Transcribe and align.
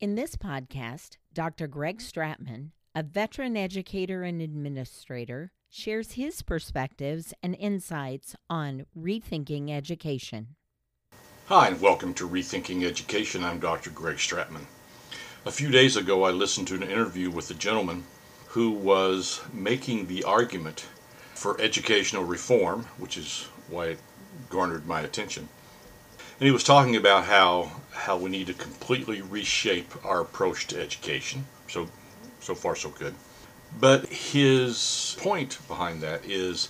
In 0.00 0.14
this 0.14 0.36
podcast, 0.36 1.16
Dr. 1.34 1.66
Greg 1.66 1.98
Stratman, 1.98 2.70
a 2.94 3.02
veteran 3.02 3.56
educator 3.56 4.22
and 4.22 4.40
administrator, 4.40 5.50
shares 5.68 6.12
his 6.12 6.40
perspectives 6.40 7.34
and 7.42 7.56
insights 7.56 8.36
on 8.48 8.86
rethinking 8.96 9.72
education. 9.72 10.54
Hi, 11.46 11.66
and 11.66 11.80
welcome 11.80 12.14
to 12.14 12.28
Rethinking 12.28 12.84
Education. 12.84 13.42
I'm 13.42 13.58
Dr. 13.58 13.90
Greg 13.90 14.18
Stratman. 14.18 14.66
A 15.44 15.50
few 15.50 15.68
days 15.68 15.96
ago, 15.96 16.22
I 16.22 16.30
listened 16.30 16.68
to 16.68 16.76
an 16.76 16.84
interview 16.84 17.28
with 17.28 17.50
a 17.50 17.54
gentleman 17.54 18.04
who 18.50 18.70
was 18.70 19.40
making 19.52 20.06
the 20.06 20.22
argument 20.22 20.86
for 21.34 21.60
educational 21.60 22.22
reform, 22.22 22.84
which 22.98 23.18
is 23.18 23.48
why 23.68 23.86
it 23.86 23.98
garnered 24.48 24.86
my 24.86 25.00
attention. 25.00 25.48
And 26.38 26.46
he 26.46 26.52
was 26.52 26.62
talking 26.62 26.94
about 26.94 27.24
how 27.24 27.72
how 27.92 28.16
we 28.16 28.30
need 28.30 28.46
to 28.46 28.54
completely 28.54 29.20
reshape 29.20 29.92
our 30.04 30.20
approach 30.20 30.68
to 30.68 30.80
education. 30.80 31.46
So 31.66 31.88
so 32.38 32.54
far 32.54 32.76
so 32.76 32.90
good. 32.90 33.14
But 33.80 34.06
his 34.06 35.16
point 35.18 35.58
behind 35.66 36.00
that 36.02 36.24
is 36.24 36.68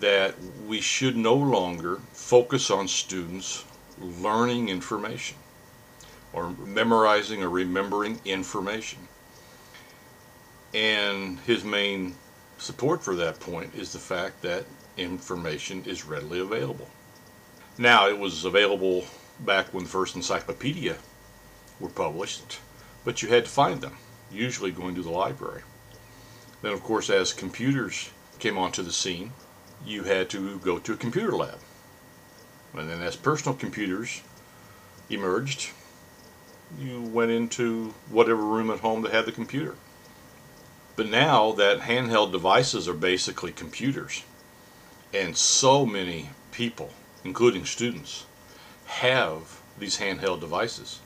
that 0.00 0.34
we 0.66 0.82
should 0.82 1.16
no 1.16 1.34
longer 1.34 2.00
focus 2.12 2.70
on 2.70 2.86
students 2.86 3.64
learning 3.98 4.68
information 4.68 5.38
or 6.34 6.50
memorizing 6.50 7.42
or 7.42 7.48
remembering 7.48 8.20
information. 8.26 8.98
And 10.74 11.38
his 11.40 11.64
main 11.64 12.14
support 12.58 13.02
for 13.02 13.14
that 13.16 13.40
point 13.40 13.74
is 13.74 13.92
the 13.92 13.98
fact 13.98 14.42
that 14.42 14.64
information 14.98 15.82
is 15.86 16.04
readily 16.04 16.40
available. 16.40 16.88
Now, 17.78 18.08
it 18.08 18.18
was 18.18 18.44
available 18.44 19.06
back 19.40 19.72
when 19.72 19.84
the 19.84 19.90
first 19.90 20.14
encyclopedia 20.14 20.96
were 21.80 21.88
published, 21.88 22.58
but 23.04 23.22
you 23.22 23.28
had 23.28 23.46
to 23.46 23.50
find 23.50 23.80
them, 23.80 23.96
usually 24.30 24.70
going 24.70 24.94
to 24.94 25.02
the 25.02 25.10
library. 25.10 25.62
Then, 26.60 26.72
of 26.72 26.82
course, 26.82 27.08
as 27.08 27.32
computers 27.32 28.10
came 28.38 28.58
onto 28.58 28.82
the 28.82 28.92
scene, 28.92 29.32
you 29.84 30.04
had 30.04 30.28
to 30.30 30.58
go 30.58 30.78
to 30.78 30.92
a 30.92 30.96
computer 30.96 31.32
lab. 31.32 31.58
And 32.74 32.88
then, 32.88 33.02
as 33.02 33.16
personal 33.16 33.56
computers 33.56 34.22
emerged, 35.08 35.70
you 36.78 37.02
went 37.02 37.30
into 37.30 37.94
whatever 38.08 38.42
room 38.42 38.70
at 38.70 38.80
home 38.80 39.02
that 39.02 39.12
had 39.12 39.26
the 39.26 39.32
computer. 39.32 39.76
But 40.94 41.08
now 41.08 41.52
that 41.52 41.80
handheld 41.80 42.32
devices 42.32 42.86
are 42.86 42.94
basically 42.94 43.52
computers, 43.52 44.24
and 45.12 45.36
so 45.36 45.84
many 45.84 46.30
people, 46.50 46.90
including 47.24 47.64
students, 47.64 48.26
have 48.86 49.60
these 49.78 49.98
handheld 49.98 50.40
devices. 50.40 51.00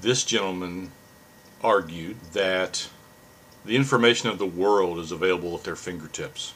This 0.00 0.24
gentleman 0.24 0.90
argued 1.62 2.16
that 2.32 2.88
the 3.64 3.76
information 3.76 4.28
of 4.28 4.38
the 4.38 4.46
world 4.46 4.98
is 4.98 5.12
available 5.12 5.56
at 5.56 5.64
their 5.64 5.76
fingertips. 5.76 6.54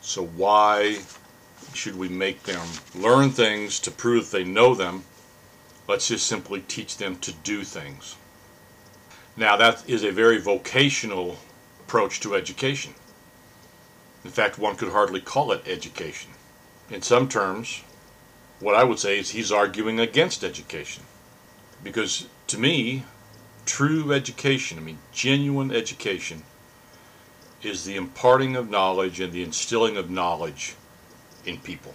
So 0.00 0.24
why 0.24 0.98
should 1.74 1.96
we 1.96 2.08
make 2.08 2.42
them 2.42 2.66
learn 2.94 3.30
things 3.30 3.78
to 3.80 3.90
prove 3.90 4.30
they 4.30 4.44
know 4.44 4.74
them? 4.74 5.04
Let's 5.88 6.08
just 6.08 6.26
simply 6.26 6.62
teach 6.62 6.96
them 6.96 7.16
to 7.18 7.32
do 7.32 7.62
things. 7.62 8.16
Now 9.36 9.56
that 9.56 9.88
is 9.88 10.02
a 10.02 10.10
very 10.10 10.38
vocational 10.38 11.36
approach 11.80 12.20
to 12.20 12.34
education. 12.34 12.94
In 14.24 14.30
fact, 14.30 14.58
one 14.58 14.74
could 14.74 14.90
hardly 14.90 15.20
call 15.20 15.52
it 15.52 15.62
education. 15.68 16.32
In 16.90 17.02
some 17.02 17.28
terms, 17.28 17.82
what 18.60 18.74
I 18.74 18.84
would 18.84 18.98
say 18.98 19.18
is 19.18 19.30
he's 19.30 19.50
arguing 19.50 19.98
against 19.98 20.44
education. 20.44 21.04
Because 21.82 22.26
to 22.46 22.58
me, 22.58 23.04
true 23.64 24.12
education, 24.12 24.78
I 24.78 24.82
mean 24.82 24.98
genuine 25.12 25.72
education, 25.72 26.44
is 27.62 27.84
the 27.84 27.96
imparting 27.96 28.54
of 28.54 28.70
knowledge 28.70 29.20
and 29.20 29.32
the 29.32 29.42
instilling 29.42 29.96
of 29.96 30.10
knowledge 30.10 30.76
in 31.44 31.58
people. 31.58 31.94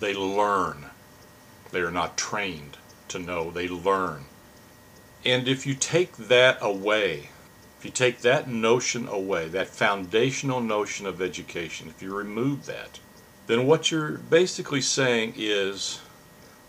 They 0.00 0.14
learn. 0.14 0.86
They 1.70 1.80
are 1.80 1.90
not 1.90 2.16
trained 2.16 2.78
to 3.08 3.18
know, 3.18 3.50
they 3.50 3.68
learn. 3.68 4.24
And 5.24 5.46
if 5.46 5.66
you 5.66 5.74
take 5.74 6.16
that 6.16 6.58
away, 6.60 7.28
if 7.78 7.84
you 7.84 7.90
take 7.90 8.20
that 8.20 8.48
notion 8.48 9.06
away, 9.06 9.48
that 9.48 9.68
foundational 9.68 10.60
notion 10.60 11.06
of 11.06 11.20
education, 11.20 11.88
if 11.88 12.02
you 12.02 12.14
remove 12.14 12.66
that, 12.66 12.98
then 13.50 13.66
what 13.66 13.90
you're 13.90 14.12
basically 14.12 14.80
saying 14.80 15.34
is 15.36 16.00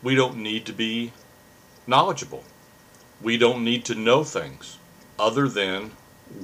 we 0.02 0.16
don't 0.16 0.38
need 0.38 0.66
to 0.66 0.74
be 0.74 1.14
knowledgeable. 1.86 2.44
We 3.22 3.38
don't 3.38 3.64
need 3.64 3.86
to 3.86 3.94
know 3.94 4.24
things 4.24 4.80
other 5.20 5.48
than 5.48 5.92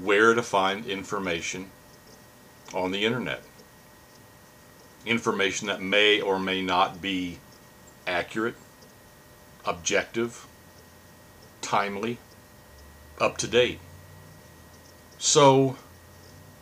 where 0.04 0.36
to 0.36 0.44
find 0.44 0.86
information 0.86 1.72
on 2.72 2.92
the 2.92 3.04
internet. 3.04 3.42
Information 5.08 5.70
that 5.70 5.82
may 5.82 6.22
or 6.22 6.38
may 6.38 6.62
not 6.62 7.02
be 7.02 7.40
accurate, 8.06 8.56
objective, 9.66 10.46
timely, 11.62 12.20
up 13.20 13.40
to 13.40 13.48
date. 13.48 13.80
So, 15.18 15.78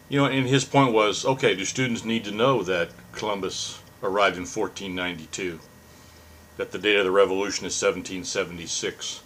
you 0.07 0.19
know, 0.19 0.27
and 0.27 0.47
his 0.47 0.63
point 0.63 0.93
was 0.93 1.25
okay, 1.25 1.55
do 1.55 1.65
students 1.65 2.05
need 2.05 2.23
to 2.23 2.31
know 2.31 2.63
that 2.63 2.91
Columbus 3.15 3.81
arrived 4.03 4.37
in 4.37 4.43
1492, 4.43 5.59
that 6.57 6.71
the 6.71 6.77
date 6.77 6.97
of 6.97 7.05
the 7.05 7.11
revolution 7.11 7.65
is 7.65 7.81
1776, 7.81 9.21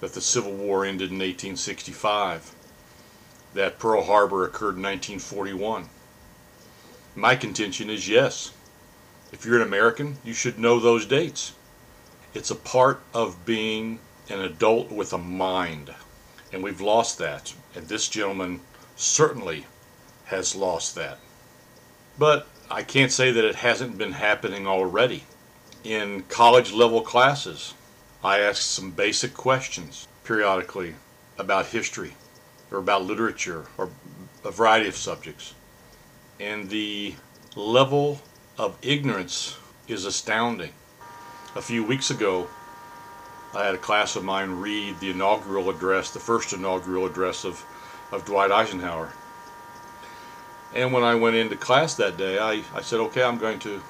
that 0.00 0.12
the 0.12 0.20
Civil 0.20 0.52
War 0.52 0.84
ended 0.84 1.10
in 1.10 1.18
1865, 1.18 2.54
that 3.54 3.78
Pearl 3.78 4.04
Harbor 4.04 4.44
occurred 4.44 4.76
in 4.76 4.82
1941? 4.82 5.88
My 7.16 7.36
contention 7.36 7.90
is 7.90 8.08
yes. 8.08 8.52
If 9.32 9.44
you're 9.44 9.56
an 9.56 9.66
American, 9.66 10.18
you 10.24 10.32
should 10.32 10.58
know 10.58 10.78
those 10.78 11.06
dates. 11.06 11.54
It's 12.34 12.50
a 12.50 12.56
part 12.56 13.00
of 13.12 13.46
being 13.46 14.00
an 14.28 14.40
adult 14.40 14.90
with 14.90 15.12
a 15.12 15.18
mind. 15.18 15.94
And 16.52 16.62
we've 16.62 16.80
lost 16.80 17.18
that. 17.18 17.54
And 17.74 17.86
this 17.86 18.08
gentleman 18.08 18.60
certainly 18.96 19.66
has 20.26 20.54
lost 20.56 20.94
that. 20.94 21.18
But 22.18 22.46
I 22.70 22.82
can't 22.82 23.12
say 23.12 23.30
that 23.30 23.44
it 23.44 23.56
hasn't 23.56 23.98
been 23.98 24.12
happening 24.12 24.66
already. 24.66 25.24
In 25.84 26.22
college 26.28 26.72
level 26.72 27.02
classes, 27.02 27.74
I 28.22 28.40
ask 28.40 28.62
some 28.62 28.90
basic 28.90 29.34
questions 29.34 30.08
periodically 30.24 30.94
about 31.36 31.66
history 31.66 32.14
or 32.70 32.78
about 32.78 33.04
literature 33.04 33.66
or 33.76 33.90
a 34.44 34.50
variety 34.50 34.88
of 34.88 34.96
subjects. 34.96 35.54
And 36.40 36.70
the 36.70 37.14
level 37.54 38.20
of 38.58 38.78
ignorance 38.80 39.58
is 39.86 40.06
astounding. 40.06 40.72
A 41.56 41.62
few 41.62 41.84
weeks 41.84 42.10
ago, 42.10 42.48
I 43.54 43.66
had 43.66 43.74
a 43.74 43.78
class 43.78 44.16
of 44.16 44.24
mine 44.24 44.50
read 44.50 44.98
the 45.00 45.10
inaugural 45.10 45.70
address, 45.70 46.10
the 46.10 46.18
first 46.18 46.52
inaugural 46.52 47.06
address 47.06 47.44
of, 47.44 47.64
of 48.10 48.24
Dwight 48.24 48.50
Eisenhower. 48.50 49.12
And 50.74 50.92
when 50.92 51.04
I 51.04 51.14
went 51.14 51.36
into 51.36 51.56
class 51.56 51.94
that 51.94 52.16
day, 52.16 52.38
I, 52.38 52.62
I 52.74 52.82
said, 52.82 52.98
okay, 52.98 53.22
I'm 53.22 53.38
going 53.38 53.60
to 53.60 53.80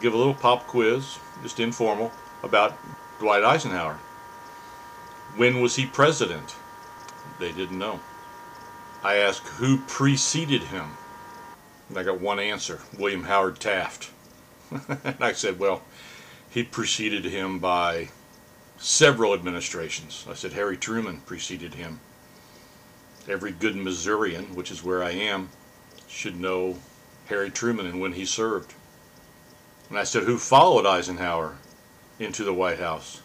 give 0.00 0.14
a 0.14 0.16
little 0.16 0.34
pop 0.34 0.66
quiz, 0.68 1.18
just 1.42 1.58
informal, 1.58 2.12
about 2.44 2.78
Dwight 3.18 3.42
Eisenhower. 3.42 3.98
When 5.36 5.60
was 5.60 5.74
he 5.74 5.86
president? 5.86 6.54
They 7.40 7.50
didn't 7.50 7.78
know. 7.78 7.98
I 9.02 9.16
asked 9.16 9.46
who 9.48 9.78
preceded 9.78 10.62
him. 10.62 10.90
And 11.88 11.98
I 11.98 12.04
got 12.04 12.20
one 12.20 12.38
answer 12.38 12.80
William 12.96 13.24
Howard 13.24 13.58
Taft. 13.58 14.10
and 14.70 15.16
I 15.20 15.32
said, 15.32 15.58
well, 15.58 15.82
he 16.48 16.62
preceded 16.62 17.24
him 17.24 17.58
by 17.58 18.08
several 18.78 19.34
administrations. 19.34 20.24
I 20.30 20.34
said 20.34 20.52
Harry 20.52 20.76
Truman 20.76 21.22
preceded 21.26 21.74
him. 21.74 21.98
Every 23.28 23.50
good 23.50 23.74
Missourian, 23.74 24.54
which 24.54 24.70
is 24.70 24.84
where 24.84 25.02
I 25.02 25.10
am, 25.10 25.50
should 26.10 26.38
know 26.38 26.76
Harry 27.26 27.50
Truman 27.50 27.86
and 27.86 28.00
when 28.00 28.12
he 28.12 28.24
served. 28.24 28.74
And 29.88 29.98
I 29.98 30.04
said, 30.04 30.24
who 30.24 30.36
followed 30.36 30.86
Eisenhower 30.86 31.56
into 32.18 32.44
the 32.44 32.52
White 32.52 32.78
House? 32.78 33.22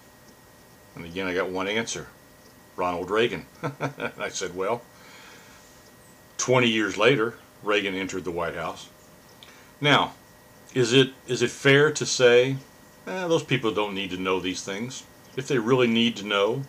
And 0.96 1.06
again, 1.06 1.28
I 1.28 1.34
got 1.34 1.50
one 1.50 1.68
answer 1.68 2.08
Ronald 2.76 3.10
Reagan. 3.10 3.46
I 4.18 4.30
said, 4.30 4.56
well, 4.56 4.82
20 6.38 6.68
years 6.68 6.98
later, 6.98 7.36
Reagan 7.64 7.96
entered 7.96 8.24
the 8.24 8.32
White 8.32 8.56
House. 8.56 8.90
Now, 9.82 10.14
is 10.74 10.94
it 10.94 11.14
is 11.28 11.42
it 11.42 11.52
fair 11.52 11.92
to 11.92 12.06
say 12.06 12.58
eh, 13.08 13.28
those 13.28 13.44
people 13.44 13.72
don't 13.72 13.96
need 13.96 14.12
to 14.12 14.18
know 14.18 14.40
these 14.40 14.64
things? 14.64 15.04
If 15.36 15.48
they 15.48 15.58
really 15.58 15.88
need 15.88 16.16
to 16.18 16.26
know, 16.26 16.64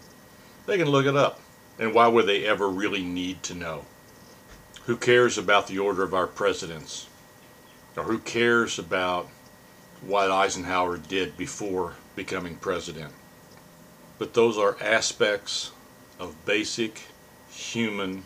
they 0.67 0.79
can 0.79 0.89
look 0.89 1.07
it 1.07 1.17
up. 1.17 1.41
And 1.79 1.93
why 1.93 2.09
would 2.09 2.27
they 2.27 2.45
ever 2.47 2.69
really 2.69 3.03
need 3.03 3.43
to 3.45 3.55
know? 3.55 3.85
Who 4.87 4.97
cares 4.97 5.39
about 5.39 5.67
the 5.67 5.79
order 5.79 6.03
of 6.03 6.15
our 6.15 6.27
presidents? 6.27 7.09
Or 7.97 8.05
who 8.05 8.19
cares 8.19 8.79
about 8.79 9.29
what 10.01 10.31
Eisenhower 10.31 10.99
did 10.99 11.37
before 11.37 11.95
becoming 12.15 12.57
president? 12.57 13.13
but 14.19 14.35
those 14.35 14.57
are 14.57 14.77
aspects 14.81 15.73
of 16.19 16.45
basic 16.45 17.03
human 17.51 18.25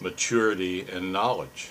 maturity 0.00 0.82
and 0.82 1.12
knowledge. 1.12 1.70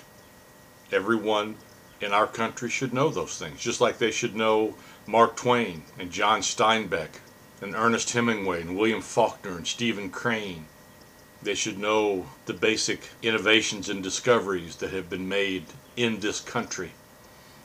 Everyone 0.92 1.56
in 2.00 2.12
our 2.12 2.26
country 2.26 2.70
should 2.70 2.92
know 2.92 3.08
those 3.08 3.38
things, 3.38 3.60
just 3.60 3.80
like 3.80 3.98
they 3.98 4.10
should 4.10 4.36
know 4.36 4.74
Mark 5.06 5.36
Twain 5.36 5.82
and 5.98 6.10
John 6.10 6.40
Steinbeck 6.40 7.20
and 7.60 7.74
Ernest 7.74 8.12
Hemingway 8.12 8.60
and 8.60 8.76
William 8.76 9.00
Faulkner 9.00 9.56
and 9.56 9.66
Stephen 9.66 10.10
Crane. 10.10 10.66
They 11.40 11.54
should 11.54 11.78
know 11.78 12.26
the 12.46 12.52
basic 12.52 13.10
innovations 13.22 13.88
and 13.88 14.02
discoveries 14.02 14.76
that 14.76 14.92
have 14.92 15.08
been 15.08 15.28
made 15.28 15.66
in 15.96 16.18
this 16.18 16.40
country, 16.40 16.92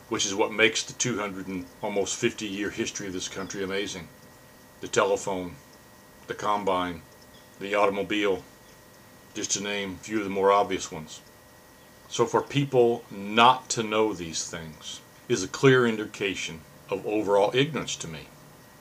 which 0.09 0.27
is 0.27 0.35
what 0.35 0.51
makes 0.51 0.83
the 0.83 0.93
200 0.93 1.47
and 1.47 1.65
almost 1.81 2.15
50 2.15 2.45
year 2.45 2.69
history 2.69 3.07
of 3.07 3.13
this 3.13 3.27
country 3.27 3.63
amazing. 3.63 4.09
The 4.81 4.87
telephone, 4.87 5.55
the 6.27 6.35
combine, 6.35 7.01
the 7.59 7.73
automobile, 7.73 8.43
just 9.33 9.51
to 9.51 9.63
name 9.63 9.97
a 9.99 10.03
few 10.03 10.19
of 10.19 10.25
the 10.25 10.29
more 10.29 10.51
obvious 10.51 10.91
ones. 10.91 11.21
So 12.09 12.27
for 12.27 12.43
people 12.43 13.03
not 13.09 13.69
to 13.71 13.81
know 13.81 14.13
these 14.13 14.47
things 14.47 15.01
is 15.27 15.41
a 15.41 15.47
clear 15.47 15.87
indication 15.87 16.61
of 16.91 17.07
overall 17.07 17.49
ignorance 17.55 17.95
to 17.97 18.07
me. 18.07 18.27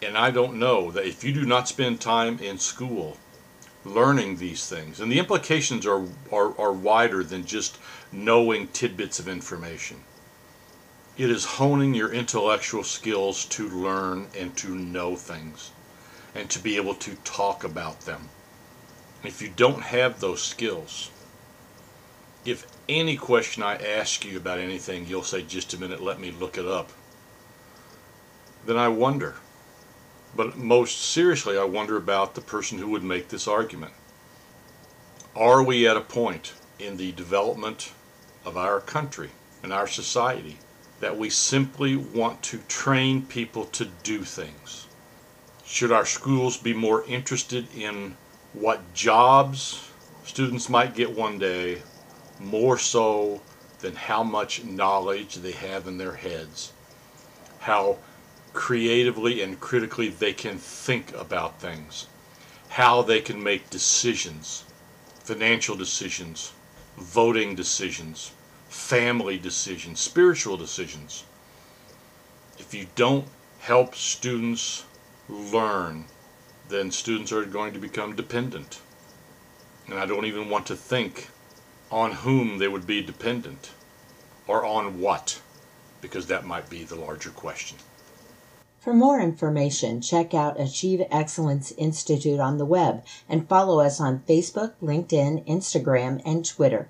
And 0.02 0.18
I 0.18 0.30
don't 0.30 0.58
know 0.58 0.90
that 0.90 1.06
if 1.06 1.24
you 1.24 1.32
do 1.32 1.46
not 1.46 1.68
spend 1.68 2.00
time 2.00 2.38
in 2.40 2.58
school 2.58 3.16
learning 3.84 4.37
these 4.37 4.69
things, 4.69 5.00
and 5.00 5.11
the 5.11 5.19
implications 5.19 5.87
are, 5.87 6.06
are, 6.31 6.58
are 6.58 6.73
wider 6.73 7.25
than 7.25 7.44
just 7.44 7.79
knowing 8.12 8.69
tidbits 8.69 9.19
of 9.19 9.29
information. 9.29 9.99
It 11.17 11.31
is 11.31 11.44
honing 11.44 11.94
your 11.94 12.12
intellectual 12.12 12.84
skills 12.84 13.44
to 13.46 13.69
learn 13.69 14.29
and 14.38 14.56
to 14.58 14.75
know 14.75 15.17
things 15.17 15.70
and 16.34 16.49
to 16.50 16.58
be 16.58 16.76
able 16.76 16.94
to 16.94 17.14
talk 17.17 17.64
about 17.64 18.00
them. 18.02 18.29
If 19.23 19.43
you 19.43 19.52
don't 19.55 19.82
have 19.82 20.20
those 20.20 20.43
skills, 20.43 21.11
if 22.44 22.67
any 22.88 23.17
question 23.17 23.62
I 23.62 23.76
ask 23.76 24.25
you 24.25 24.37
about 24.37 24.58
anything, 24.58 25.06
you'll 25.06 25.23
say, 25.23 25.43
just 25.43 25.75
a 25.75 25.79
minute, 25.79 26.02
let 26.02 26.19
me 26.19 26.31
look 26.31 26.58
it 26.58 26.67
up, 26.67 26.90
then 28.67 28.76
I 28.76 28.88
wonder. 28.88 29.37
But 30.34 30.56
most 30.56 31.00
seriously, 31.00 31.58
I 31.58 31.64
wonder 31.64 31.96
about 31.96 32.34
the 32.34 32.40
person 32.40 32.79
who 32.79 32.88
would 32.90 33.05
make 33.05 33.29
this 33.29 33.46
argument. 33.46 33.93
Are 35.37 35.62
we 35.62 35.87
at 35.87 35.96
a 35.96 36.00
point 36.00 36.55
in 36.79 36.96
the 36.96 37.12
development 37.12 37.93
of 38.44 38.56
our 38.56 38.81
country 38.81 39.31
and 39.62 39.73
our 39.73 39.87
society 39.87 40.58
that 41.00 41.17
we 41.17 41.31
simply 41.31 41.96
want 41.96 42.43
to 42.44 42.58
train 42.69 43.23
people 43.26 43.67
to 43.67 43.87
do 44.02 44.25
things? 44.25 44.87
Should 45.64 45.93
our 45.93 46.06
schools 46.06 46.56
be 46.56 46.73
more 46.73 47.05
interested 47.05 47.67
in 47.75 48.17
what 48.52 48.94
jobs 48.94 49.88
students 50.25 50.69
might 50.69 50.94
get 50.94 51.11
one 51.11 51.38
day 51.38 51.82
more 52.38 52.79
so 52.79 53.40
than 53.81 53.94
how 53.94 54.23
much 54.23 54.64
knowledge 54.64 55.37
they 55.37 55.52
have 55.52 55.87
in 55.88 55.99
their 55.99 56.14
heads, 56.14 56.73
how 57.61 57.99
creatively 58.52 59.43
and 59.43 59.60
critically 59.60 60.08
they 60.08 60.32
can 60.32 60.58
think 60.58 61.14
about 61.16 61.60
things, 61.60 62.06
how 62.69 63.02
they 63.02 63.20
can 63.20 63.43
make 63.43 63.70
decisions, 63.70 64.64
financial 65.25 65.76
decisions, 65.76 66.52
voting 66.96 67.54
decisions, 67.54 68.32
family 68.69 69.38
decisions, 69.38 70.00
spiritual 70.00 70.56
decisions. 70.56 71.25
If 72.58 72.75
you 72.75 72.87
don't 72.94 73.26
help 73.60 73.94
students 73.94 74.84
learn 75.28 76.06
then 76.72 76.90
students 76.90 77.31
are 77.31 77.44
going 77.44 77.72
to 77.75 77.78
become 77.78 78.16
dependent. 78.16 78.81
And 79.87 79.98
I 79.98 80.06
don't 80.06 80.25
even 80.25 80.48
want 80.48 80.66
to 80.66 80.76
think 80.76 81.28
on 81.90 82.12
whom 82.12 82.58
they 82.58 82.66
would 82.66 82.87
be 82.87 83.02
dependent 83.02 83.70
or 84.46 84.64
on 84.64 84.98
what, 84.98 85.40
because 86.00 86.26
that 86.26 86.46
might 86.46 86.70
be 86.70 86.82
the 86.82 86.96
larger 86.96 87.31
question. 87.31 87.76
For 88.82 88.93
more 88.93 89.20
information, 89.20 90.00
check 90.00 90.34
out 90.34 90.58
Achieve 90.58 91.02
Excellence 91.08 91.73
Institute 91.79 92.40
on 92.40 92.58
the 92.58 92.67
web 92.67 93.05
and 93.29 93.49
follow 93.49 93.79
us 93.79 94.00
on 94.00 94.25
Facebook, 94.29 94.73
LinkedIn, 94.82 95.46
Instagram, 95.46 96.20
and 96.25 96.44
Twitter. 96.44 96.88